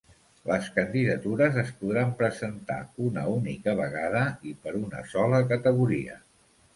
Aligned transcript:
Les 0.51 0.67
candidatures 0.75 1.57
es 1.63 1.67
podran 1.81 2.13
presentar 2.21 2.77
una 3.07 3.25
única 3.33 3.75
vegada 3.81 4.23
i 4.53 4.55
per 4.65 4.73
una 4.81 5.03
sola 5.13 5.43
categoria. 5.53 6.17